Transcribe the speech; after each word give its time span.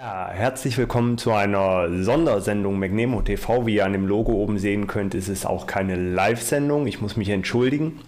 Ja, 0.00 0.30
herzlich 0.30 0.78
willkommen 0.78 1.18
zu 1.18 1.32
einer 1.32 1.88
Sondersendung 2.04 2.78
Magnemo 2.78 3.20
TV. 3.20 3.66
Wie 3.66 3.74
ihr 3.74 3.84
an 3.84 3.94
dem 3.94 4.06
Logo 4.06 4.32
oben 4.32 4.56
sehen 4.60 4.86
könnt, 4.86 5.12
ist 5.12 5.26
es 5.26 5.44
auch 5.44 5.66
keine 5.66 5.96
Live-Sendung. 5.96 6.86
Ich 6.86 7.00
muss 7.00 7.16
mich 7.16 7.30
entschuldigen. 7.30 7.98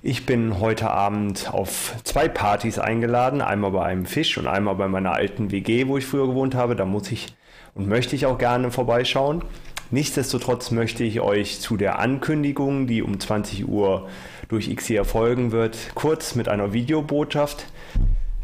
Ich 0.00 0.24
bin 0.24 0.60
heute 0.60 0.90
Abend 0.90 1.52
auf 1.52 1.94
zwei 2.04 2.26
Partys 2.26 2.78
eingeladen. 2.78 3.42
Einmal 3.42 3.72
bei 3.72 3.84
einem 3.84 4.06
Fisch 4.06 4.38
und 4.38 4.46
einmal 4.46 4.76
bei 4.76 4.88
meiner 4.88 5.12
alten 5.12 5.50
WG, 5.50 5.88
wo 5.88 5.98
ich 5.98 6.06
früher 6.06 6.26
gewohnt 6.26 6.54
habe. 6.54 6.74
Da 6.74 6.86
muss 6.86 7.12
ich 7.12 7.26
und 7.74 7.86
möchte 7.86 8.16
ich 8.16 8.24
auch 8.24 8.38
gerne 8.38 8.70
vorbeischauen. 8.70 9.44
Nichtsdestotrotz 9.90 10.70
möchte 10.70 11.04
ich 11.04 11.20
euch 11.20 11.60
zu 11.60 11.76
der 11.76 11.98
Ankündigung, 11.98 12.86
die 12.86 13.02
um 13.02 13.20
20 13.20 13.68
Uhr 13.68 14.08
durch 14.48 14.74
XI 14.74 14.96
erfolgen 14.96 15.52
wird, 15.52 15.76
kurz 15.94 16.34
mit 16.34 16.48
einer 16.48 16.72
Videobotschaft 16.72 17.66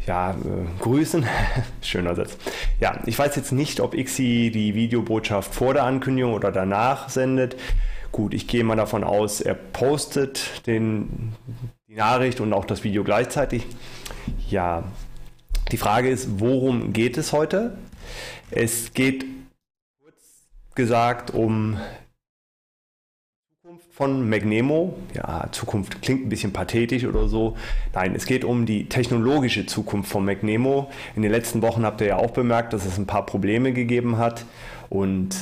ja, 0.07 0.31
äh, 0.31 0.81
grüßen. 0.81 1.25
Schöner 1.81 2.15
Satz. 2.15 2.37
Ja, 2.79 2.99
ich 3.05 3.19
weiß 3.19 3.35
jetzt 3.35 3.51
nicht, 3.51 3.79
ob 3.79 3.91
Xi 3.93 4.51
die 4.53 4.73
Videobotschaft 4.73 5.53
vor 5.53 5.73
der 5.73 5.83
Ankündigung 5.83 6.33
oder 6.33 6.51
danach 6.51 7.09
sendet. 7.09 7.57
Gut, 8.11 8.33
ich 8.33 8.47
gehe 8.47 8.63
mal 8.63 8.75
davon 8.75 9.03
aus, 9.03 9.41
er 9.41 9.53
postet 9.53 10.65
den, 10.65 11.35
die 11.87 11.95
Nachricht 11.95 12.39
und 12.39 12.53
auch 12.53 12.65
das 12.65 12.83
Video 12.83 13.03
gleichzeitig. 13.03 13.65
Ja, 14.49 14.85
die 15.71 15.77
Frage 15.77 16.09
ist, 16.09 16.39
worum 16.39 16.93
geht 16.93 17.17
es 17.17 17.33
heute? 17.33 17.77
Es 18.49 18.93
geht 18.93 19.25
kurz 20.01 20.47
gesagt 20.73 21.31
um 21.31 21.77
von 23.91 24.29
Magnemo. 24.29 24.95
Ja, 25.15 25.47
Zukunft 25.51 26.01
klingt 26.01 26.25
ein 26.25 26.29
bisschen 26.29 26.53
pathetisch 26.53 27.05
oder 27.05 27.27
so. 27.27 27.57
Nein, 27.93 28.13
es 28.15 28.25
geht 28.25 28.45
um 28.45 28.65
die 28.65 28.89
technologische 28.89 29.65
Zukunft 29.65 30.11
von 30.11 30.23
Magnemo. 30.23 30.89
In 31.15 31.23
den 31.23 31.31
letzten 31.31 31.61
Wochen 31.61 31.83
habt 31.83 32.01
ihr 32.01 32.07
ja 32.07 32.17
auch 32.17 32.31
bemerkt, 32.31 32.73
dass 32.73 32.85
es 32.85 32.97
ein 32.97 33.07
paar 33.07 33.25
Probleme 33.25 33.73
gegeben 33.73 34.17
hat. 34.17 34.45
Und 34.89 35.35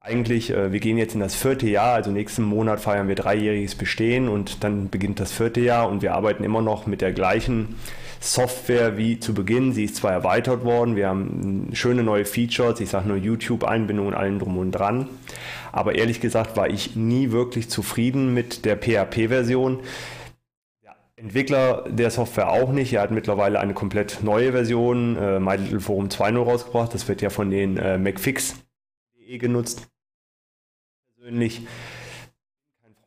eigentlich, 0.00 0.50
äh, 0.50 0.72
wir 0.72 0.80
gehen 0.80 0.96
jetzt 0.98 1.14
in 1.14 1.20
das 1.20 1.34
vierte 1.34 1.68
Jahr, 1.68 1.94
also 1.94 2.10
nächsten 2.10 2.42
Monat 2.42 2.80
feiern 2.80 3.06
wir 3.06 3.14
dreijähriges 3.14 3.74
Bestehen 3.74 4.28
und 4.28 4.64
dann 4.64 4.88
beginnt 4.88 5.20
das 5.20 5.30
vierte 5.30 5.60
Jahr 5.60 5.88
und 5.88 6.00
wir 6.00 6.14
arbeiten 6.14 6.42
immer 6.42 6.62
noch 6.62 6.86
mit 6.86 7.02
der 7.02 7.12
gleichen 7.12 7.76
Software 8.18 8.96
wie 8.96 9.20
zu 9.20 9.34
Beginn. 9.34 9.72
Sie 9.72 9.84
ist 9.84 9.96
zwar 9.96 10.12
erweitert 10.12 10.64
worden, 10.64 10.96
wir 10.96 11.08
haben 11.08 11.68
schöne 11.74 12.02
neue 12.02 12.24
Features, 12.24 12.80
ich 12.80 12.88
sage 12.88 13.08
nur 13.08 13.18
YouTube-Einbindung 13.18 14.08
und 14.08 14.14
allen 14.14 14.38
drum 14.38 14.56
und 14.56 14.72
dran. 14.72 15.06
Aber 15.72 15.94
ehrlich 15.94 16.20
gesagt 16.20 16.56
war 16.56 16.68
ich 16.68 16.96
nie 16.96 17.30
wirklich 17.30 17.68
zufrieden 17.70 18.34
mit 18.34 18.64
der 18.64 18.76
PHP-Version. 18.76 19.80
Entwickler 21.16 21.84
der 21.88 22.10
Software 22.10 22.50
auch 22.50 22.72
nicht. 22.72 22.94
Er 22.94 23.02
hat 23.02 23.10
mittlerweile 23.10 23.60
eine 23.60 23.74
komplett 23.74 24.22
neue 24.22 24.52
Version, 24.52 25.16
äh, 25.16 25.38
My 25.38 25.56
Little 25.56 25.80
Forum 25.80 26.08
2.0 26.08 26.42
rausgebracht. 26.42 26.94
Das 26.94 27.08
wird 27.08 27.20
ja 27.20 27.28
von 27.28 27.50
den 27.50 27.76
äh, 27.76 27.98
McFix.de 27.98 29.36
genutzt. 29.36 29.88
Persönlich 31.16 31.66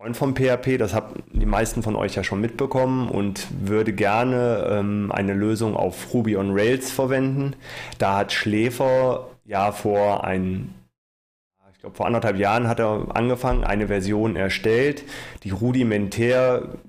Freund 0.04 0.18
von 0.18 0.36
PHP, 0.36 0.78
das 0.78 0.94
haben 0.94 1.24
die 1.32 1.46
meisten 1.46 1.82
von 1.82 1.96
euch 1.96 2.16
ja 2.16 2.26
schon 2.26 2.42
mitbekommen 2.42 3.08
und 3.08 3.48
würde 3.66 3.94
gerne 3.94 4.68
ähm, 4.70 5.14
eine 5.14 5.34
Lösung 5.34 5.78
auf 5.78 6.14
Ruby 6.14 6.36
on 6.36 6.52
Rails 6.52 6.92
verwenden. 6.92 7.56
Da 8.00 8.18
hat 8.18 8.34
Schläfer 8.34 9.30
ja 9.46 9.72
vor 9.72 10.26
ein 10.26 10.76
glaube 11.84 11.98
vor 11.98 12.06
anderthalb 12.06 12.38
Jahren 12.38 12.70
hat 12.70 12.80
er 12.80 13.14
angefangen, 13.14 13.66
eine 13.66 13.88
Version 13.88 14.38
erstellt, 14.38 15.04
die 15.44 15.50
rudimentär 15.52 16.80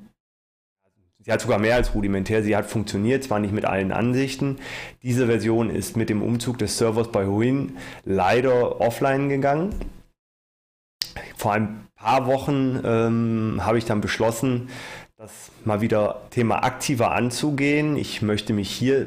Sie 1.19 1.33
hat 1.33 1.41
sogar 1.41 1.59
mehr 1.59 1.77
als 1.77 1.95
rudimentär, 1.95 2.43
sie 2.43 2.55
hat 2.55 2.67
funktioniert, 2.67 3.25
zwar 3.25 3.39
nicht 3.39 3.55
mit 3.55 3.65
allen 3.65 3.93
Ansichten. 3.93 4.59
Diese 5.03 5.25
Version 5.25 5.71
ist 5.71 5.97
mit 5.97 6.11
dem 6.11 6.23
Umzug 6.23 6.59
des 6.59 6.77
Servers 6.77 7.11
bei 7.11 7.25
Huin 7.25 7.79
leider 8.05 8.79
offline 8.83 9.31
gegangen. 9.31 9.75
Vor 11.35 11.55
ein 11.55 11.87
paar 11.97 12.27
Wochen 12.27 12.79
ähm, 12.85 13.61
habe 13.65 13.79
ich 13.79 13.87
dann 13.87 14.03
beschlossen, 14.03 14.69
das 15.17 15.51
mal 15.65 15.81
wieder 15.81 16.21
Thema 16.29 16.63
aktiver 16.63 17.13
anzugehen. 17.13 17.97
Ich 17.97 18.21
möchte 18.21 18.53
mich 18.53 18.71
hier 18.71 19.07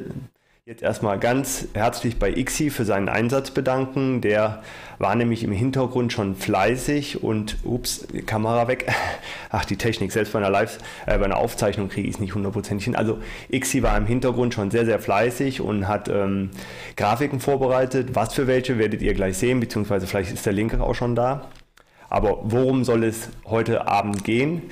jetzt 0.68 0.84
erstmal 0.84 1.18
ganz 1.18 1.70
herzlich 1.74 2.20
bei 2.20 2.30
Ixi 2.30 2.72
für 2.72 2.84
seinen 2.84 3.08
Einsatz 3.08 3.52
bedanken. 3.52 4.20
Der 4.20 4.62
war 4.98 5.16
nämlich 5.16 5.46
im 5.46 5.54
Hintergrund 5.54 6.12
schon 6.12 6.36
fleißig 6.36 7.24
und 7.24 7.56
ups, 7.64 8.06
Kamera 8.26 8.68
weg. 8.68 8.92
Ach, 9.50 9.64
die 9.64 9.78
Technik, 9.78 10.12
selbst 10.12 10.34
bei 10.34 10.40
einer 10.40 10.50
Live, 10.50 10.80
äh, 11.06 11.18
bei 11.18 11.24
einer 11.24 11.38
Aufzeichnung 11.38 11.88
kriege 11.88 12.10
ich 12.10 12.16
es 12.16 12.20
nicht 12.20 12.36
hundertprozentig 12.36 12.84
hin. 12.84 12.98
Also 12.98 13.20
Ixi 13.50 13.82
war 13.82 13.96
im 13.96 14.06
Hintergrund 14.06 14.54
schon 14.54 14.70
sehr, 14.70 14.84
sehr 14.84 15.00
fleißig 15.00 15.62
und 15.62 15.88
hat 15.88 16.10
ähm, 16.10 16.50
Grafiken 16.98 17.40
vorbereitet. 17.40 18.10
Was 18.16 18.34
für 18.34 18.46
welche 18.48 18.78
werdet 18.78 19.02
ihr 19.02 19.14
gleich 19.14 19.38
sehen, 19.38 19.62
beziehungsweise 19.62 20.06
vielleicht 20.06 20.34
ist 20.34 20.46
der 20.46 20.52
Link 20.52 20.78
auch 20.78 20.96
schon 20.96 21.16
da. 21.16 21.48
Aber 22.10 22.40
worum 22.44 22.84
soll 22.84 23.06
es 23.06 23.30
heute 23.46 23.88
Abend 23.88 24.26
gehen? 24.26 24.64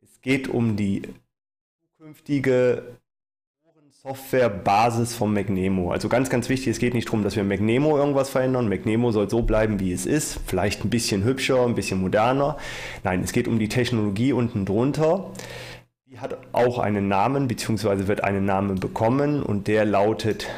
Es 0.00 0.20
geht 0.20 0.46
um 0.46 0.76
die 0.76 1.02
zukünftige 1.98 2.99
Softwarebasis 4.02 5.14
von 5.14 5.34
Magnemo. 5.34 5.92
Also 5.92 6.08
ganz, 6.08 6.30
ganz 6.30 6.48
wichtig, 6.48 6.68
es 6.68 6.78
geht 6.78 6.94
nicht 6.94 7.08
darum, 7.08 7.22
dass 7.22 7.36
wir 7.36 7.44
Magnemo 7.44 7.98
irgendwas 7.98 8.30
verändern. 8.30 8.66
Magnemo 8.66 9.10
soll 9.10 9.28
so 9.28 9.42
bleiben, 9.42 9.78
wie 9.78 9.92
es 9.92 10.06
ist. 10.06 10.40
Vielleicht 10.46 10.82
ein 10.82 10.88
bisschen 10.88 11.22
hübscher, 11.22 11.66
ein 11.66 11.74
bisschen 11.74 12.00
moderner. 12.00 12.56
Nein, 13.04 13.20
es 13.22 13.32
geht 13.32 13.46
um 13.46 13.58
die 13.58 13.68
Technologie 13.68 14.32
unten 14.32 14.64
drunter. 14.64 15.32
Die 16.06 16.18
hat 16.18 16.38
auch 16.52 16.78
einen 16.78 17.08
Namen, 17.08 17.46
beziehungsweise 17.46 18.08
wird 18.08 18.24
einen 18.24 18.46
Namen 18.46 18.80
bekommen 18.80 19.42
und 19.42 19.68
der 19.68 19.84
lautet 19.84 20.48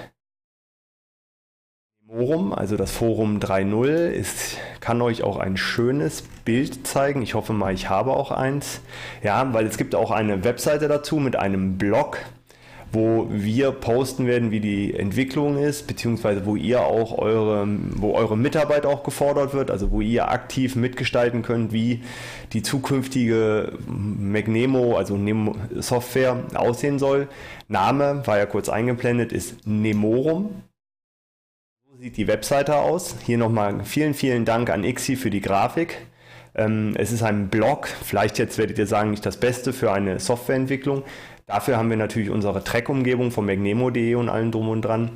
Forum, 2.07 2.53
also 2.53 2.77
das 2.77 2.93
Forum 2.93 3.41
3.0, 3.41 3.89
ist, 3.89 4.59
kann 4.81 5.03
euch 5.03 5.25
auch 5.25 5.39
ein 5.39 5.57
schönes 5.57 6.23
Bild 6.45 6.87
zeigen. 6.87 7.23
Ich 7.23 7.35
hoffe 7.35 7.55
mal, 7.55 7.75
ich 7.75 7.89
habe 7.89 8.13
auch 8.13 8.31
eins. 8.31 8.83
Ja, 9.23 9.53
weil 9.53 9.67
es 9.67 9.79
gibt 9.79 9.97
auch 9.97 10.13
eine 10.13 10.45
Webseite 10.45 10.87
dazu 10.87 11.17
mit 11.17 11.37
einem 11.37 11.79
Blog, 11.79 12.19
wo 12.93 13.27
wir 13.31 13.73
posten 13.73 14.27
werden, 14.27 14.51
wie 14.51 14.61
die 14.61 14.95
Entwicklung 14.95 15.59
ist, 15.59 15.87
beziehungsweise 15.87 16.47
wo 16.47 16.57
ihr 16.57 16.83
auch 16.83 17.19
eure, 17.19 17.67
wo 17.97 18.13
eure 18.13 18.37
Mitarbeit 18.37 18.87
auch 18.87 19.03
gefordert 19.03 19.55
wird, 19.55 19.71
also 19.71 19.91
wo 19.91 20.01
ihr 20.01 20.31
aktiv 20.31 20.77
mitgestalten 20.77 21.43
könnt, 21.43 21.73
wie 21.73 22.03
die 22.53 22.63
zukünftige 22.63 23.73
Magnemo, 23.89 24.97
also 24.97 25.17
Nemo 25.17 25.57
Software 25.77 26.45
aussehen 26.55 26.99
soll. 26.99 27.29
Name 27.69 28.23
war 28.27 28.39
ja 28.39 28.47
kurz 28.47 28.69
eingeblendet, 28.69 29.33
ist 29.33 29.67
Nemorum 29.67 30.51
sieht 32.03 32.17
die 32.17 32.27
Webseite 32.27 32.79
aus. 32.79 33.15
Hier 33.25 33.39
nochmal 33.39 33.85
vielen, 33.85 34.15
vielen 34.15 34.45
Dank 34.45 34.71
an 34.71 34.83
Ixi 34.83 35.15
für 35.15 35.31
die 35.31 35.41
Grafik. 35.41 35.99
Ähm, 36.55 36.95
es 36.97 37.13
ist 37.13 37.23
ein 37.23 37.49
Blog, 37.49 37.87
vielleicht 37.87 38.39
jetzt 38.39 38.59
werdet 38.59 38.77
ihr 38.79 38.89
sagen, 38.89 39.13
nicht 39.13 39.25
das 39.25 39.39
Beste 39.39 39.73
für 39.73 39.93
eine 39.93 40.19
Softwareentwicklung. 40.19 41.05
Dafür 41.53 41.77
haben 41.77 41.91
wir 41.91 41.99
natürlich 41.99 42.31
unsere 42.31 42.65
Track-Umgebung 42.65 43.31
von 43.31 43.45
magnemo.de 43.45 44.15
und 44.15 44.31
allem 44.31 44.51
drum 44.53 44.71
und 44.71 44.81
dran. 44.81 45.11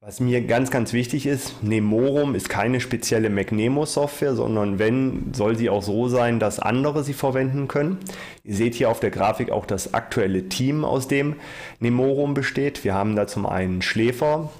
Was 0.00 0.18
mir 0.18 0.40
ganz, 0.40 0.72
ganz 0.72 0.92
wichtig 0.92 1.24
ist, 1.24 1.62
Nemorum 1.62 2.34
ist 2.34 2.48
keine 2.48 2.80
spezielle 2.80 3.30
Magnemo-Software, 3.30 4.34
sondern 4.34 4.80
wenn, 4.80 5.32
soll 5.34 5.56
sie 5.56 5.70
auch 5.70 5.84
so 5.84 6.08
sein, 6.08 6.40
dass 6.40 6.58
andere 6.58 7.04
sie 7.04 7.12
verwenden 7.12 7.68
können. 7.68 7.98
Ihr 8.42 8.56
seht 8.56 8.74
hier 8.74 8.90
auf 8.90 8.98
der 8.98 9.10
Grafik 9.10 9.52
auch 9.52 9.66
das 9.66 9.94
aktuelle 9.94 10.48
Team, 10.48 10.84
aus 10.84 11.06
dem 11.06 11.36
Nemorum 11.78 12.34
besteht. 12.34 12.82
Wir 12.82 12.94
haben 12.94 13.14
da 13.14 13.28
zum 13.28 13.46
einen 13.46 13.80
Schläfer, 13.80 14.50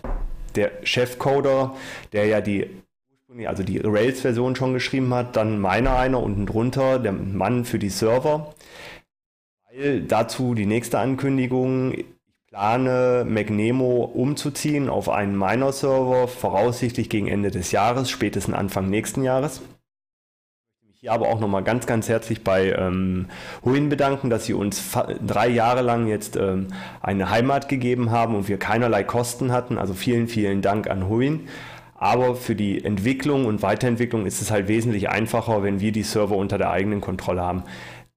der 0.55 0.71
Chefcoder, 0.85 1.75
der 2.12 2.27
ja 2.27 2.41
die 2.41 2.71
also 3.47 3.62
die 3.62 3.79
Rails-Version 3.79 4.56
schon 4.56 4.73
geschrieben 4.73 5.12
hat, 5.12 5.37
dann 5.37 5.61
meiner 5.61 5.97
einer 5.97 6.23
unten 6.23 6.47
drunter, 6.47 6.99
der 6.99 7.12
Mann 7.12 7.67
für 7.67 7.79
die 7.79 7.91
Server. 7.91 8.55
Weil 9.70 10.03
dazu 10.03 10.55
die 10.55 10.67
nächste 10.67 10.99
Ankündigung, 10.99 11.93
ich 11.93 12.06
plane 12.49 13.26
Magnemo 13.29 14.05
umzuziehen 14.05 14.88
auf 14.88 15.09
einen 15.09 15.37
Miner-Server, 15.37 16.29
voraussichtlich 16.29 17.11
gegen 17.11 17.29
Ende 17.29 17.50
des 17.50 17.73
Jahres, 17.73 18.11
spätestens 18.11 18.55
Anfang 18.55 18.88
nächsten 18.88 19.23
Jahres 19.23 19.61
hier 21.00 21.12
aber 21.12 21.29
auch 21.29 21.38
nochmal 21.38 21.62
ganz, 21.62 21.87
ganz 21.87 22.09
herzlich 22.09 22.43
bei 22.43 22.73
ähm, 22.73 23.26
Huin 23.65 23.88
bedanken, 23.88 24.31
dass 24.31 24.47
sie 24.47 24.55
uns 24.55 24.82
drei 25.25 25.47
Jahre 25.47 25.82
lang 25.82 26.09
jetzt 26.09 26.37
ähm, 26.37 26.69
eine 27.00 27.31
Heimat 27.31 27.69
gegeben 27.69 28.11
haben 28.11 28.35
und 28.35 28.49
wir 28.49 28.59
keinerlei 28.59 29.05
Kosten 29.05 29.53
hatten. 29.53 29.79
Also 29.79 29.94
vielen, 29.94 30.26
vielen 30.26 30.61
Dank 30.61 30.91
an 30.91 31.09
Huin. 31.09 31.49
Aber 31.94 32.35
für 32.35 32.56
die 32.56 32.85
Entwicklung 32.85 33.47
und 33.47 33.62
Weiterentwicklung 33.62 34.26
ist 34.26 34.43
es 34.43 34.50
halt 34.50 34.67
wesentlich 34.67 35.09
einfacher, 35.09 35.62
wenn 35.62 35.81
wir 35.81 35.93
die 35.93 36.03
Server 36.03 36.37
unter 36.37 36.59
der 36.59 36.70
eigenen 36.70 37.00
Kontrolle 37.00 37.43
haben. 37.43 37.62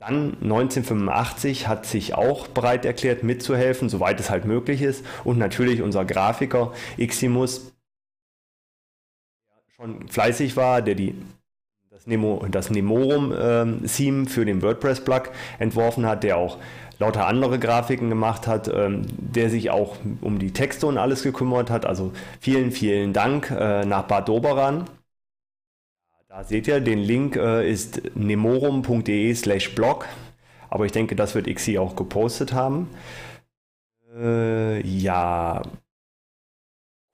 Dann 0.02 0.34
1985 0.42 1.68
hat 1.68 1.86
sich 1.86 2.16
auch 2.16 2.48
bereit 2.48 2.86
erklärt, 2.86 3.22
mitzuhelfen, 3.22 3.88
soweit 3.88 4.20
es 4.20 4.32
halt 4.32 4.46
möglich 4.46 4.82
ist. 4.82 5.06
Und 5.24 5.38
natürlich 5.38 5.84
unser 5.84 6.06
Grafiker 6.06 6.74
Iximus, 6.98 7.72
der 9.48 9.76
schon 9.76 10.08
fleißig 10.08 10.58
war, 10.58 10.82
der 10.82 10.96
die 10.96 11.14
das, 11.92 12.08
Nemo, 12.08 12.44
das 12.50 12.72
Nemorum-Theme 12.72 14.24
äh, 14.24 14.26
für 14.26 14.44
den 14.44 14.64
WordPress-Plug 14.64 15.30
entworfen 15.60 16.08
hat, 16.08 16.24
der 16.24 16.38
auch 16.38 16.58
lauter 16.98 17.28
andere 17.28 17.60
Grafiken 17.60 18.10
gemacht 18.10 18.48
hat, 18.48 18.72
ähm, 18.74 19.04
der 19.20 19.52
sich 19.52 19.70
auch 19.70 19.98
um 20.22 20.40
die 20.40 20.52
Texte 20.52 20.88
und 20.88 20.98
alles 20.98 21.22
gekümmert 21.22 21.70
hat. 21.70 21.86
Also 21.86 22.12
vielen, 22.40 22.72
vielen 22.72 23.14
Dank 23.14 23.52
äh, 23.52 23.86
nach 23.86 24.06
Bad 24.06 24.30
Doberan. 24.30 24.86
Da 26.32 26.46
seht 26.46 26.66
ihr, 26.66 26.80
den 26.80 27.00
Link 27.00 27.36
äh, 27.36 27.70
ist 27.70 28.16
nemorum.de 28.16 29.36
slash 29.36 29.76
blog. 29.76 30.08
Aber 30.70 30.86
ich 30.86 30.94
denke, 30.94 31.14
das 31.14 31.36
wird 31.36 31.54
XI 31.54 31.78
auch 31.78 31.98
gepostet 31.98 32.54
haben. 32.54 32.90
Äh, 34.16 34.80
ja, 34.88 35.62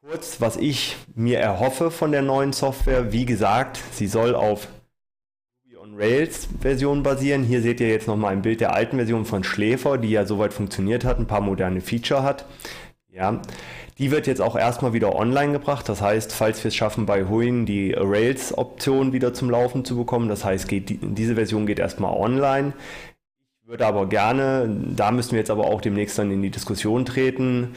kurz, 0.06 0.40
was 0.40 0.56
ich 0.56 0.98
mir 1.16 1.40
erhoffe 1.40 1.90
von 1.90 2.12
der 2.12 2.22
neuen 2.22 2.54
Software. 2.54 3.12
Wie 3.12 3.25
gesagt, 3.25 3.80
sie 3.92 4.06
soll 4.06 4.36
auf 4.36 4.68
Ruby 5.66 5.78
on 5.78 5.96
Rails 5.96 6.48
Version 6.62 7.02
basieren. 7.02 7.44
Hier 7.44 7.63
seht 7.63 7.80
ihr 7.80 7.90
jetzt 7.90 8.08
nochmal 8.08 8.34
ein 8.34 8.44
Bild 8.44 8.62
der 8.62 8.75
alten 8.75 8.98
Version 8.98 9.25
von 9.25 9.44
Schläfer, 9.44 9.98
die 9.98 10.12
ja 10.12 10.25
soweit 10.25 10.54
funktioniert 10.54 11.04
hat, 11.06 11.18
ein 11.18 11.25
paar 11.25 11.42
moderne 11.42 11.81
Feature 11.81 12.22
hat. 12.22 12.46
Ja, 13.18 13.42
die 13.98 14.12
wird 14.12 14.28
jetzt 14.28 14.42
auch 14.42 14.56
erstmal 14.56 14.94
wieder 14.94 15.16
online 15.16 15.54
gebracht. 15.54 15.90
Das 15.90 16.04
heißt, 16.04 16.31
falls 16.34 16.64
wir 16.64 16.69
es 16.69 16.75
schaffen, 16.75 17.08
bei 17.08 17.28
Huin 17.28 17.66
die 17.66 17.94
Rails-Option 17.98 19.12
wieder 19.12 19.34
zum 19.34 19.50
Laufen 19.50 19.84
zu 19.84 19.98
bekommen, 19.98 20.30
das 20.30 20.46
heißt, 20.46 20.68
geht, 20.68 21.00
diese 21.02 21.34
Version 21.34 21.66
geht 21.66 21.80
erstmal 21.80 22.16
online. 22.16 22.74
Ich 23.64 23.68
würde 23.68 23.88
aber 23.88 24.08
gerne, 24.08 24.69
da 24.96 25.10
müssen 25.10 25.31
wir 25.31 25.40
jetzt 25.40 25.50
aber 25.50 25.66
auch 25.66 25.81
demnächst 25.81 26.19
dann 26.19 26.30
in 26.30 26.44
die 26.44 26.52
Diskussion 26.52 27.06
treten, 27.06 27.74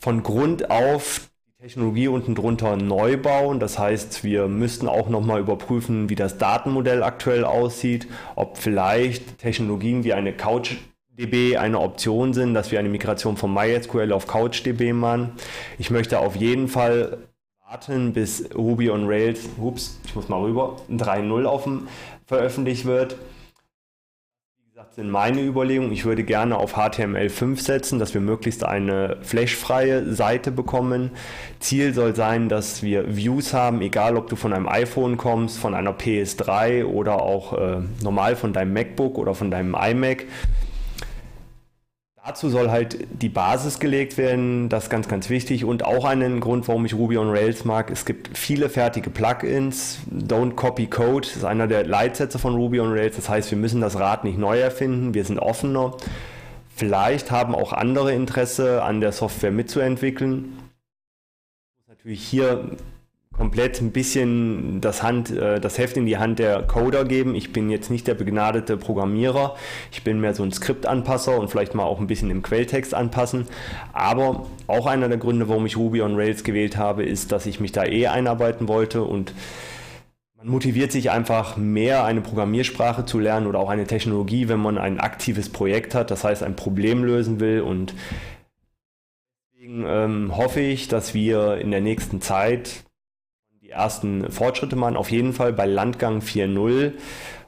von 0.00 0.24
Grund 0.24 0.68
auf 0.68 1.30
die 1.46 1.62
Technologie 1.62 2.08
unten 2.08 2.34
drunter 2.34 2.76
neu 2.76 3.16
bauen. 3.16 3.60
Das 3.60 3.78
heißt, 3.78 4.24
wir 4.24 4.48
müssten 4.48 4.88
auch 4.88 5.08
nochmal 5.08 5.38
überprüfen, 5.38 6.08
wie 6.08 6.16
das 6.16 6.38
Datenmodell 6.38 7.04
aktuell 7.04 7.44
aussieht, 7.44 8.08
ob 8.34 8.58
vielleicht 8.58 9.38
Technologien 9.38 10.02
wie 10.02 10.12
eine 10.12 10.32
CouchDB 11.16 11.56
eine 11.56 11.80
Option 11.80 12.34
sind, 12.34 12.54
dass 12.54 12.70
wir 12.70 12.78
eine 12.78 12.88
Migration 12.88 13.36
von 13.36 13.52
MySQL 13.52 14.12
auf 14.12 14.26
CouchDB 14.26 14.92
machen. 14.92 15.32
Ich 15.78 15.90
möchte 15.90 16.18
auf 16.18 16.36
jeden 16.36 16.68
Fall 16.68 17.18
warten, 17.68 18.12
bis 18.12 18.48
Ruby 18.54 18.90
on 18.90 19.06
Rails, 19.06 19.48
ups, 19.58 19.98
ich 20.04 20.14
muss 20.14 20.28
mal 20.28 20.40
rüber, 20.40 20.76
3.0 20.90 21.44
offen 21.46 21.88
veröffentlicht 22.26 22.84
wird 22.84 23.16
gesagt, 24.74 24.96
sind 24.96 25.08
meine 25.08 25.40
Überlegungen. 25.40 25.92
Ich 25.92 26.04
würde 26.04 26.24
gerne 26.24 26.56
auf 26.56 26.76
HTML5 26.76 27.60
setzen, 27.60 28.00
dass 28.00 28.12
wir 28.12 28.20
möglichst 28.20 28.64
eine 28.64 29.18
flashfreie 29.22 30.12
Seite 30.12 30.50
bekommen. 30.50 31.12
Ziel 31.60 31.94
soll 31.94 32.16
sein, 32.16 32.48
dass 32.48 32.82
wir 32.82 33.16
Views 33.16 33.54
haben, 33.54 33.82
egal 33.82 34.16
ob 34.16 34.28
du 34.28 34.34
von 34.34 34.52
einem 34.52 34.66
iPhone 34.68 35.16
kommst, 35.16 35.58
von 35.58 35.74
einer 35.74 35.92
PS3 35.92 36.86
oder 36.86 37.22
auch 37.22 37.52
äh, 37.52 37.82
normal 38.02 38.34
von 38.34 38.52
deinem 38.52 38.72
MacBook 38.72 39.16
oder 39.16 39.36
von 39.36 39.52
deinem 39.52 39.76
iMac. 39.80 40.24
Dazu 42.26 42.48
soll 42.48 42.70
halt 42.70 43.06
die 43.10 43.28
Basis 43.28 43.78
gelegt 43.80 44.16
werden, 44.16 44.70
das 44.70 44.84
ist 44.84 44.90
ganz, 44.90 45.08
ganz 45.08 45.28
wichtig 45.28 45.66
und 45.66 45.84
auch 45.84 46.06
einen 46.06 46.40
Grund, 46.40 46.66
warum 46.68 46.86
ich 46.86 46.94
Ruby 46.94 47.18
on 47.18 47.28
Rails 47.28 47.66
mag. 47.66 47.90
Es 47.90 48.06
gibt 48.06 48.38
viele 48.38 48.70
fertige 48.70 49.10
Plugins. 49.10 49.98
Don't 50.10 50.54
copy 50.54 50.86
code 50.86 51.28
ist 51.28 51.44
einer 51.44 51.66
der 51.66 51.84
Leitsätze 51.84 52.38
von 52.38 52.54
Ruby 52.54 52.80
on 52.80 52.92
Rails. 52.92 53.16
Das 53.16 53.28
heißt, 53.28 53.50
wir 53.50 53.58
müssen 53.58 53.82
das 53.82 53.98
Rad 53.98 54.24
nicht 54.24 54.38
neu 54.38 54.58
erfinden, 54.58 55.12
wir 55.12 55.22
sind 55.26 55.38
offener. 55.38 55.98
Vielleicht 56.74 57.30
haben 57.30 57.54
auch 57.54 57.74
andere 57.74 58.14
Interesse 58.14 58.82
an 58.82 59.02
der 59.02 59.12
Software 59.12 59.50
mitzuentwickeln. 59.50 60.58
Natürlich 61.86 62.22
hier 62.26 62.70
komplett 63.36 63.80
ein 63.80 63.90
bisschen 63.90 64.80
das, 64.80 65.02
Hand, 65.02 65.30
äh, 65.30 65.60
das 65.60 65.78
Heft 65.78 65.96
in 65.96 66.06
die 66.06 66.18
Hand 66.18 66.38
der 66.38 66.62
Coder 66.62 67.04
geben. 67.04 67.34
Ich 67.34 67.52
bin 67.52 67.70
jetzt 67.70 67.90
nicht 67.90 68.06
der 68.06 68.14
begnadete 68.14 68.76
Programmierer. 68.76 69.56
Ich 69.92 70.04
bin 70.04 70.20
mehr 70.20 70.34
so 70.34 70.42
ein 70.42 70.52
Skriptanpasser 70.52 71.38
und 71.38 71.50
vielleicht 71.50 71.74
mal 71.74 71.84
auch 71.84 72.00
ein 72.00 72.06
bisschen 72.06 72.30
im 72.30 72.42
Quelltext 72.42 72.94
anpassen. 72.94 73.46
Aber 73.92 74.46
auch 74.66 74.86
einer 74.86 75.08
der 75.08 75.18
Gründe, 75.18 75.48
warum 75.48 75.66
ich 75.66 75.76
Ruby 75.76 76.02
on 76.02 76.14
Rails 76.16 76.44
gewählt 76.44 76.76
habe, 76.76 77.04
ist, 77.04 77.32
dass 77.32 77.46
ich 77.46 77.60
mich 77.60 77.72
da 77.72 77.84
eh 77.84 78.06
einarbeiten 78.06 78.68
wollte 78.68 79.02
und 79.02 79.34
man 80.36 80.48
motiviert 80.48 80.92
sich 80.92 81.10
einfach 81.10 81.56
mehr, 81.56 82.04
eine 82.04 82.20
Programmiersprache 82.20 83.04
zu 83.06 83.18
lernen 83.18 83.46
oder 83.46 83.58
auch 83.58 83.70
eine 83.70 83.86
Technologie, 83.86 84.48
wenn 84.48 84.60
man 84.60 84.78
ein 84.78 85.00
aktives 85.00 85.48
Projekt 85.48 85.94
hat, 85.94 86.10
das 86.10 86.22
heißt 86.22 86.42
ein 86.42 86.54
Problem 86.54 87.02
lösen 87.02 87.40
will 87.40 87.62
und 87.62 87.94
Deswegen 89.64 89.86
ähm, 89.86 90.36
hoffe 90.36 90.60
ich, 90.60 90.88
dass 90.88 91.14
wir 91.14 91.56
in 91.56 91.70
der 91.70 91.80
nächsten 91.80 92.20
Zeit 92.20 92.84
ersten 93.74 94.30
Fortschritte 94.30 94.76
machen. 94.76 94.96
Auf 94.96 95.10
jeden 95.10 95.32
Fall 95.32 95.52
bei 95.52 95.66
Landgang 95.66 96.20
4.0 96.20 96.92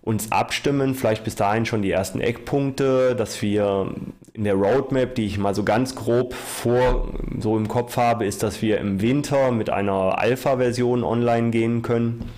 uns 0.03 0.31
abstimmen, 0.31 0.95
vielleicht 0.95 1.25
bis 1.25 1.35
dahin 1.35 1.67
schon 1.67 1.83
die 1.83 1.91
ersten 1.91 2.21
Eckpunkte, 2.21 3.17
dass 3.17 3.43
wir 3.43 3.93
in 4.35 4.45
der 4.45 4.55
Roadmap, 4.55 5.17
die 5.17 5.27
ich 5.27 5.39
mal 5.39 5.55
so 5.55 5.65
ganz 5.65 5.97
grob 5.97 6.33
vor 6.35 7.09
so 7.41 7.57
im 7.57 7.67
Kopf 7.67 7.97
habe, 7.97 8.25
ist, 8.25 8.45
dass 8.45 8.63
wir 8.63 8.79
im 8.79 9.01
Winter 9.01 9.51
mit 9.51 9.69
einer 9.69 10.19
Alpha-Version 10.19 11.03
online 11.03 11.51
gehen 11.51 11.83
können. 11.83 12.31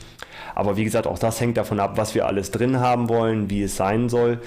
Aber 0.54 0.76
wie 0.76 0.84
gesagt, 0.84 1.06
auch 1.06 1.18
das 1.18 1.40
hängt 1.40 1.56
davon 1.56 1.78
ab, 1.78 1.98
was 1.98 2.14
wir 2.14 2.26
alles 2.26 2.50
drin 2.50 2.80
haben 2.80 3.08
wollen, 3.08 3.50
wie 3.50 3.62
es 3.62 3.76
sein 3.76 4.08
soll 4.08 4.40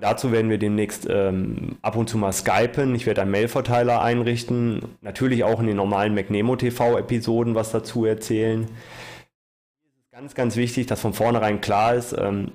dazu 0.00 0.32
werden 0.32 0.50
wir 0.50 0.58
demnächst 0.58 1.06
ähm, 1.08 1.78
ab 1.82 1.96
und 1.96 2.08
zu 2.08 2.18
mal 2.18 2.32
skypen. 2.32 2.94
Ich 2.94 3.06
werde 3.06 3.22
einen 3.22 3.30
Mailverteiler 3.30 4.02
einrichten. 4.02 4.82
Natürlich 5.00 5.44
auch 5.44 5.60
in 5.60 5.66
den 5.66 5.76
normalen 5.76 6.14
McNemo 6.14 6.56
TV-Episoden 6.56 7.54
was 7.54 7.70
dazu 7.70 8.04
erzählen. 8.04 8.64
Es 8.64 9.98
ist 10.04 10.10
ganz, 10.10 10.34
ganz 10.34 10.56
wichtig, 10.56 10.86
dass 10.86 11.00
von 11.00 11.14
vornherein 11.14 11.60
klar 11.60 11.94
ist, 11.94 12.12
ähm, 12.12 12.50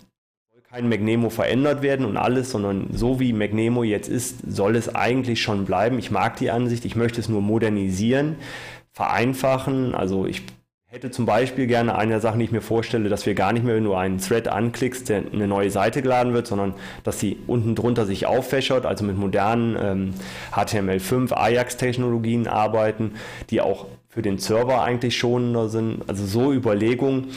soll 0.52 0.62
kein 0.62 0.90
McNemo 0.90 1.30
verändert 1.30 1.82
werden 1.82 2.06
und 2.06 2.18
alles, 2.18 2.52
sondern 2.52 2.90
so 2.94 3.20
wie 3.20 3.34
McNemo 3.34 3.84
jetzt 3.84 4.10
ist, 4.10 4.40
soll 4.48 4.76
es 4.76 4.94
eigentlich 4.94 5.42
schon 5.42 5.66
bleiben. 5.66 5.98
Ich 5.98 6.12
mag 6.12 6.36
die 6.38 6.52
Ansicht, 6.52 6.86
ich 6.86 6.96
möchte 6.96 7.20
es 7.20 7.30
nur 7.30 7.42
modernisieren, 7.42 8.36
vereinfachen. 8.92 9.96
Also 9.96 10.28
ich 10.28 10.44
hätte 10.94 11.10
zum 11.10 11.26
Beispiel 11.26 11.66
gerne 11.66 11.96
eine 11.96 12.20
Sache, 12.20 12.38
die 12.38 12.44
ich 12.44 12.52
mir 12.52 12.62
vorstelle, 12.62 13.10
dass 13.10 13.26
wir 13.26 13.34
gar 13.34 13.52
nicht 13.52 13.66
mehr, 13.66 13.76
wenn 13.76 13.84
du 13.84 13.96
einen 13.96 14.20
Thread 14.20 14.48
anklickst, 14.48 15.10
der 15.10 15.24
eine 15.34 15.48
neue 15.48 15.72
Seite 15.72 16.04
geladen 16.04 16.36
wird, 16.36 16.46
sondern 16.46 16.76
dass 17.04 17.20
sie 17.20 17.40
unten 17.48 17.74
drunter 17.74 18.06
sich 18.06 18.28
auffächert, 18.28 18.86
also 18.86 19.04
mit 19.04 19.18
modernen 19.18 19.76
ähm, 19.82 20.14
HTML5, 20.52 21.34
Ajax-Technologien 21.34 22.48
arbeiten, 22.48 23.14
die 23.50 23.60
auch 23.62 23.88
für 24.08 24.22
den 24.22 24.38
Server 24.38 24.84
eigentlich 24.84 25.18
schonender 25.18 25.68
sind. 25.68 26.08
Also 26.08 26.28
so 26.28 26.54
Überlegungen. 26.54 27.32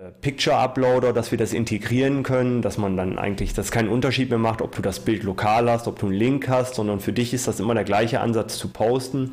Äh, 0.00 0.12
Picture 0.20 0.56
Uploader, 0.56 1.12
dass 1.12 1.32
wir 1.32 1.38
das 1.38 1.52
integrieren 1.52 2.22
können, 2.22 2.62
dass 2.62 2.78
man 2.78 2.96
dann 2.96 3.18
eigentlich, 3.18 3.54
das 3.54 3.72
keinen 3.72 3.88
Unterschied 3.88 4.30
mehr 4.30 4.38
macht, 4.38 4.62
ob 4.62 4.76
du 4.76 4.80
das 4.80 5.00
Bild 5.00 5.24
lokal 5.24 5.68
hast, 5.68 5.88
ob 5.88 5.98
du 5.98 6.06
einen 6.06 6.14
Link 6.14 6.48
hast, 6.48 6.76
sondern 6.76 7.00
für 7.00 7.12
dich 7.12 7.34
ist 7.34 7.48
das 7.48 7.58
immer 7.58 7.74
der 7.74 7.82
gleiche 7.82 8.20
Ansatz 8.20 8.58
zu 8.58 8.68
posten 8.68 9.32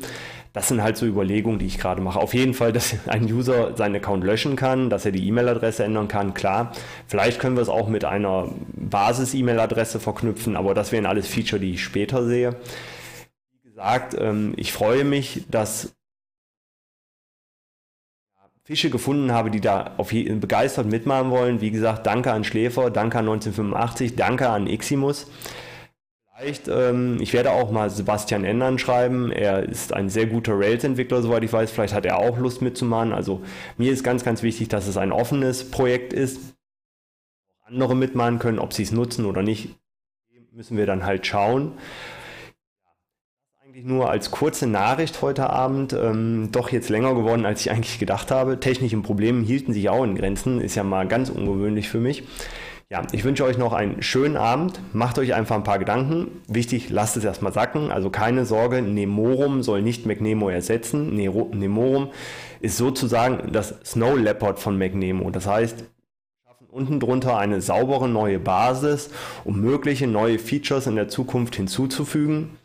das 0.52 0.68
sind 0.68 0.82
halt 0.82 0.96
so 0.96 1.06
Überlegungen, 1.06 1.58
die 1.58 1.66
ich 1.66 1.78
gerade 1.78 2.02
mache. 2.02 2.20
Auf 2.20 2.34
jeden 2.34 2.54
Fall, 2.54 2.72
dass 2.72 2.96
ein 3.08 3.24
User 3.24 3.76
seinen 3.76 3.96
Account 3.96 4.24
löschen 4.24 4.56
kann, 4.56 4.90
dass 4.90 5.06
er 5.06 5.12
die 5.12 5.26
E-Mail-Adresse 5.26 5.84
ändern 5.84 6.08
kann, 6.08 6.34
klar. 6.34 6.72
Vielleicht 7.06 7.40
können 7.40 7.56
wir 7.56 7.62
es 7.62 7.68
auch 7.68 7.88
mit 7.88 8.04
einer 8.04 8.50
Basis-E-Mail-Adresse 8.74 10.00
verknüpfen, 10.00 10.56
aber 10.56 10.74
das 10.74 10.92
wären 10.92 11.06
alles 11.06 11.26
Feature, 11.26 11.60
die 11.60 11.72
ich 11.72 11.82
später 11.82 12.26
sehe. 12.26 12.56
Wie 13.62 13.68
gesagt, 13.68 14.14
ähm, 14.18 14.52
ich 14.56 14.72
freue 14.72 15.04
mich, 15.04 15.44
dass 15.50 15.94
Fische 18.64 18.90
gefunden 18.90 19.32
habe, 19.32 19.50
die 19.50 19.60
da 19.60 19.94
auf 19.96 20.10
begeistert 20.10 20.86
mitmachen 20.86 21.30
wollen. 21.30 21.60
Wie 21.60 21.72
gesagt, 21.72 22.06
danke 22.06 22.32
an 22.32 22.44
Schläfer, 22.44 22.90
danke 22.90 23.18
an 23.18 23.28
1985, 23.28 24.14
danke 24.14 24.48
an 24.48 24.68
Iximus. 24.68 25.26
Vielleicht, 26.42 26.66
ähm, 26.66 27.18
ich 27.20 27.34
werde 27.34 27.52
auch 27.52 27.70
mal 27.70 27.88
Sebastian 27.88 28.42
Endern 28.42 28.76
schreiben. 28.76 29.30
Er 29.30 29.62
ist 29.62 29.92
ein 29.92 30.08
sehr 30.08 30.26
guter 30.26 30.58
Rails-Entwickler, 30.58 31.22
soweit 31.22 31.44
ich 31.44 31.52
weiß. 31.52 31.70
Vielleicht 31.70 31.94
hat 31.94 32.04
er 32.04 32.18
auch 32.18 32.36
Lust 32.36 32.62
mitzumachen. 32.62 33.12
Also 33.12 33.42
mir 33.76 33.92
ist 33.92 34.02
ganz, 34.02 34.24
ganz 34.24 34.42
wichtig, 34.42 34.66
dass 34.68 34.88
es 34.88 34.96
ein 34.96 35.12
offenes 35.12 35.70
Projekt 35.70 36.12
ist. 36.12 36.56
Andere 37.64 37.94
mitmachen 37.94 38.40
können, 38.40 38.58
ob 38.58 38.72
sie 38.72 38.82
es 38.82 38.90
nutzen 38.90 39.24
oder 39.24 39.44
nicht, 39.44 39.76
müssen 40.50 40.76
wir 40.76 40.84
dann 40.84 41.06
halt 41.06 41.24
schauen. 41.28 41.74
Eigentlich 43.64 43.84
nur 43.84 44.10
als 44.10 44.32
kurze 44.32 44.66
Nachricht 44.66 45.22
heute 45.22 45.48
Abend, 45.48 45.92
ähm, 45.92 46.48
doch 46.50 46.70
jetzt 46.70 46.88
länger 46.88 47.14
geworden, 47.14 47.46
als 47.46 47.60
ich 47.60 47.70
eigentlich 47.70 48.00
gedacht 48.00 48.32
habe. 48.32 48.58
Technische 48.58 49.00
Probleme 49.00 49.44
hielten 49.44 49.72
sich 49.72 49.88
auch 49.88 50.02
in 50.02 50.16
Grenzen, 50.16 50.60
ist 50.60 50.74
ja 50.74 50.82
mal 50.82 51.06
ganz 51.06 51.30
ungewöhnlich 51.30 51.88
für 51.88 52.00
mich. 52.00 52.24
Ja, 52.92 53.00
ich 53.10 53.24
wünsche 53.24 53.46
euch 53.46 53.56
noch 53.56 53.72
einen 53.72 54.02
schönen 54.02 54.36
Abend. 54.36 54.78
Macht 54.92 55.18
euch 55.18 55.32
einfach 55.32 55.56
ein 55.56 55.64
paar 55.64 55.78
Gedanken. 55.78 56.42
Wichtig, 56.46 56.90
lasst 56.90 57.16
es 57.16 57.24
erstmal 57.24 57.54
sacken. 57.54 57.90
Also 57.90 58.10
keine 58.10 58.44
Sorge, 58.44 58.82
Nemorum 58.82 59.62
soll 59.62 59.80
nicht 59.80 60.04
McNemo 60.04 60.50
ersetzen. 60.50 61.14
Nemorum 61.16 62.10
ist 62.60 62.76
sozusagen 62.76 63.50
das 63.50 63.76
Snow 63.82 64.14
Leopard 64.18 64.58
von 64.58 64.76
McNemo. 64.76 65.30
Das 65.30 65.46
heißt, 65.46 65.84
unten 66.70 67.00
drunter 67.00 67.38
eine 67.38 67.62
saubere 67.62 68.10
neue 68.10 68.38
Basis, 68.38 69.08
um 69.44 69.58
mögliche 69.62 70.06
neue 70.06 70.38
Features 70.38 70.86
in 70.86 70.96
der 70.96 71.08
Zukunft 71.08 71.56
hinzuzufügen. 71.56 72.58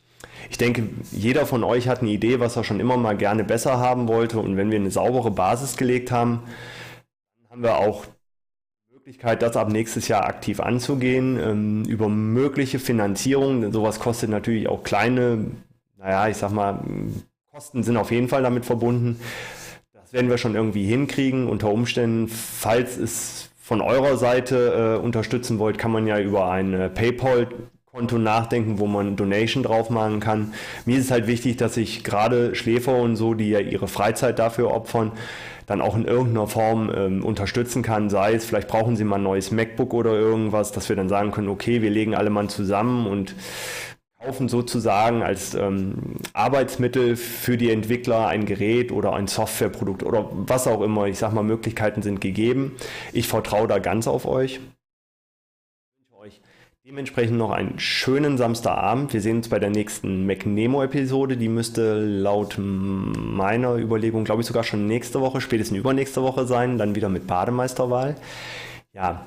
Ich 0.49 0.57
denke, 0.57 0.89
jeder 1.09 1.45
von 1.45 1.63
euch 1.63 1.87
hat 1.87 2.01
eine 2.01 2.09
Idee, 2.09 2.41
was 2.41 2.57
er 2.57 2.65
schon 2.65 2.81
immer 2.81 2.97
mal 2.97 3.15
gerne 3.15 3.45
besser 3.45 3.77
haben 3.77 4.09
wollte. 4.09 4.39
Und 4.39 4.57
wenn 4.57 4.71
wir 4.71 4.77
eine 4.77 4.91
saubere 4.91 5.31
Basis 5.31 5.77
gelegt 5.77 6.11
haben, 6.11 6.41
haben 7.49 7.63
wir 7.63 7.77
auch 7.77 8.03
die 8.03 8.16
Möglichkeit, 9.07 9.41
das 9.41 9.55
ab 9.55 9.71
nächstes 9.71 10.09
Jahr 10.09 10.25
aktiv 10.25 10.59
anzugehen, 10.59 11.39
ähm, 11.41 11.85
über 11.85 12.09
mögliche 12.09 12.77
Finanzierung. 12.77 13.71
Sowas 13.71 14.01
kostet 14.01 14.29
natürlich 14.29 14.67
auch 14.67 14.83
kleine, 14.83 15.45
naja, 15.97 16.27
ich 16.27 16.35
sag 16.35 16.51
mal, 16.51 16.83
Kosten 17.49 17.83
sind 17.83 17.95
auf 17.95 18.11
jeden 18.11 18.27
Fall 18.27 18.43
damit 18.43 18.65
verbunden. 18.65 19.17
Das 19.93 20.11
werden 20.11 20.29
wir 20.29 20.37
schon 20.37 20.55
irgendwie 20.55 20.85
hinkriegen. 20.85 21.47
Unter 21.47 21.71
Umständen, 21.71 22.27
falls 22.27 22.97
es 22.97 23.49
von 23.57 23.79
eurer 23.79 24.17
Seite 24.17 24.97
äh, 24.97 25.01
unterstützen 25.01 25.57
wollt, 25.57 25.77
kann 25.77 25.91
man 25.91 26.05
ja 26.05 26.19
über 26.19 26.51
ein 26.51 26.73
äh, 26.73 26.89
PayPal 26.89 27.47
Konto 27.97 28.19
nachdenken, 28.19 28.77
wo 28.77 28.85
man 28.85 29.15
Donation 29.15 29.63
drauf 29.63 29.89
machen 29.89 30.19
kann. 30.19 30.53
Mir 30.85 30.99
ist 30.99 31.05
es 31.05 31.11
halt 31.11 31.25
wichtig, 31.25 31.57
dass 31.57 31.77
ich 31.77 32.03
gerade 32.03 32.53
Schläfer 32.53 32.95
und 32.95 33.15
so, 33.15 33.33
die 33.33 33.49
ja 33.49 33.59
ihre 33.59 33.87
Freizeit 33.87 34.37
dafür 34.37 34.69
opfern, 34.69 35.13
dann 35.65 35.81
auch 35.81 35.95
in 35.95 36.05
irgendeiner 36.05 36.45
Form 36.45 36.91
ähm, 36.95 37.25
unterstützen 37.25 37.81
kann. 37.81 38.11
Sei 38.11 38.35
es, 38.35 38.45
vielleicht 38.45 38.67
brauchen 38.67 38.95
sie 38.95 39.03
mal 39.03 39.15
ein 39.15 39.23
neues 39.23 39.49
MacBook 39.49 39.95
oder 39.95 40.11
irgendwas, 40.11 40.71
dass 40.71 40.89
wir 40.89 40.95
dann 40.95 41.09
sagen 41.09 41.31
können, 41.31 41.49
okay, 41.49 41.81
wir 41.81 41.89
legen 41.89 42.13
alle 42.13 42.29
mal 42.29 42.47
zusammen 42.49 43.07
und 43.07 43.33
kaufen 44.23 44.47
sozusagen 44.47 45.23
als 45.23 45.55
ähm, 45.55 46.17
Arbeitsmittel 46.33 47.15
für 47.15 47.57
die 47.57 47.71
Entwickler 47.71 48.27
ein 48.27 48.45
Gerät 48.45 48.91
oder 48.91 49.13
ein 49.13 49.25
Softwareprodukt 49.25 50.03
oder 50.03 50.29
was 50.31 50.67
auch 50.67 50.81
immer. 50.81 51.07
Ich 51.07 51.17
sag 51.17 51.33
mal, 51.33 51.43
Möglichkeiten 51.43 52.03
sind 52.03 52.21
gegeben. 52.21 52.75
Ich 53.11 53.27
vertraue 53.27 53.67
da 53.67 53.79
ganz 53.79 54.07
auf 54.07 54.27
euch. 54.27 54.59
Dementsprechend 56.87 57.37
noch 57.37 57.51
einen 57.51 57.79
schönen 57.79 58.37
Samstagabend. 58.37 59.11
Wir 59.11 59.19
sehen 59.19 59.37
uns 59.37 59.49
bei 59.49 59.59
der 59.59 59.69
nächsten 59.69 60.25
McNemo-Episode. 60.25 61.35
Die 61.35 61.49
müsste 61.49 61.99
laut 61.99 62.55
meiner 62.57 63.75
Überlegung, 63.75 64.23
glaube 64.23 64.39
ich, 64.39 64.47
sogar 64.47 64.63
schon 64.63 64.87
nächste 64.87 65.19
Woche, 65.19 65.41
spätestens 65.41 65.77
übernächste 65.77 66.23
Woche 66.23 66.45
sein. 66.45 66.77
Dann 66.77 66.95
wieder 66.95 67.09
mit 67.09 67.27
Bademeisterwahl. 67.27 68.15
Ja. 68.93 69.25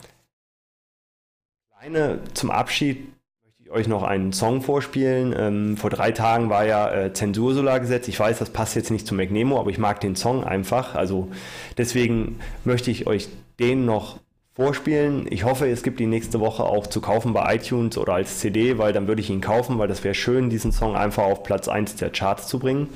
Kleine 1.78 2.20
zum 2.32 2.50
Abschied 2.50 3.08
möchte 3.44 3.62
ich 3.62 3.70
euch 3.70 3.88
noch 3.88 4.04
einen 4.04 4.32
Song 4.32 4.62
vorspielen. 4.62 5.34
Ähm, 5.36 5.76
vor 5.76 5.90
drei 5.90 6.12
Tagen 6.12 6.48
war 6.48 6.64
ja 6.64 6.90
äh, 6.90 7.12
Zensursolar-Gesetz. 7.12 8.08
Ich 8.08 8.18
weiß, 8.18 8.38
das 8.38 8.48
passt 8.48 8.74
jetzt 8.74 8.90
nicht 8.90 9.06
zu 9.06 9.14
McNemo, 9.14 9.60
aber 9.60 9.68
ich 9.68 9.76
mag 9.76 10.00
den 10.00 10.16
Song 10.16 10.44
einfach. 10.44 10.94
Also 10.94 11.28
deswegen 11.76 12.38
möchte 12.64 12.90
ich 12.90 13.06
euch 13.06 13.28
den 13.58 13.84
noch 13.84 14.18
vorspielen. 14.60 15.26
Ich 15.30 15.44
hoffe, 15.44 15.70
es 15.70 15.82
gibt 15.82 16.00
die 16.00 16.06
nächste 16.06 16.38
Woche 16.38 16.64
auch 16.64 16.86
zu 16.86 17.00
kaufen 17.00 17.32
bei 17.32 17.54
iTunes 17.54 17.96
oder 17.96 18.12
als 18.12 18.40
CD, 18.40 18.76
weil 18.76 18.92
dann 18.92 19.08
würde 19.08 19.22
ich 19.22 19.30
ihn 19.30 19.40
kaufen, 19.40 19.78
weil 19.78 19.88
das 19.88 20.04
wäre 20.04 20.14
schön, 20.14 20.50
diesen 20.50 20.70
Song 20.70 20.96
einfach 20.96 21.22
auf 21.22 21.44
Platz 21.44 21.66
1 21.66 21.96
der 21.96 22.10
Charts 22.10 22.46
zu 22.46 22.58
bringen. 22.58 22.90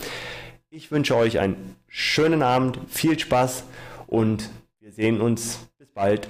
Ich 0.68 0.90
wünsche 0.90 1.16
euch 1.16 1.38
einen 1.38 1.76
schönen 1.88 2.42
Abend, 2.42 2.78
viel 2.88 3.18
Spaß 3.18 3.64
und 4.06 4.50
wir 4.78 4.92
sehen 4.92 5.22
uns. 5.22 5.66
Bis 5.78 5.88
bald. 5.88 6.28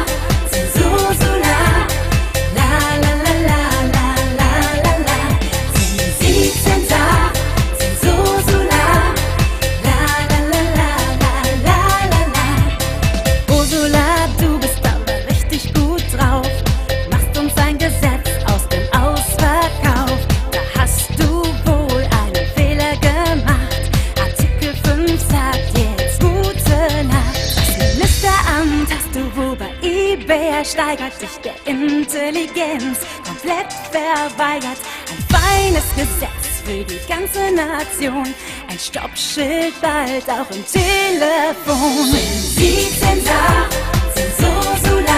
Intelligenz 32.78 32.98
komplett 33.26 33.72
verweigert. 33.90 34.78
Ein 35.10 35.24
feines 35.28 35.84
Gesetz 35.96 36.62
für 36.64 36.84
die 36.84 37.00
ganze 37.08 37.52
Nation. 37.54 38.34
Ein 38.68 38.78
Stoppschild 38.78 39.74
bald 39.80 40.28
auch 40.28 40.50
im 40.54 40.64
Telefon. 40.66 42.16
Sie 42.54 42.88
Zensar, 42.98 43.68
Zensur, 44.14 44.62
Solar. 44.84 45.17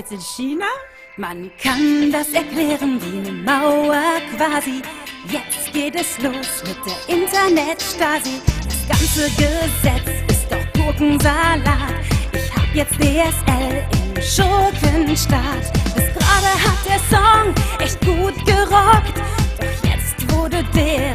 jetzt 0.00 0.12
in 0.12 0.20
China? 0.20 0.66
Man 1.18 1.50
kann 1.62 2.10
das 2.10 2.30
erklären 2.32 2.98
wie 3.02 3.18
eine 3.18 3.32
Mauer 3.32 4.20
quasi. 4.34 4.80
Jetzt 5.28 5.72
geht 5.74 5.94
es 5.94 6.18
los 6.22 6.62
mit 6.64 6.78
der 6.86 7.16
Internetstasi. 7.16 8.40
Das 8.64 8.88
ganze 8.88 9.30
Gesetz 9.36 10.08
ist 10.30 10.46
doch 10.50 10.72
Gurkensalat. 10.72 11.94
Ich 12.32 12.56
hab 12.56 12.74
jetzt 12.74 12.94
DSL 12.94 13.84
im 13.92 14.22
Schurkenstaat. 14.22 15.70
Bis 15.94 16.06
gerade 16.14 16.52
hat 16.64 16.80
der 16.88 17.00
Song 17.10 17.54
echt 17.78 18.00
gut 18.00 18.36
gerockt. 18.46 19.18
Doch 19.58 19.90
jetzt 19.90 20.34
wurde 20.34 20.64
der 20.74 21.10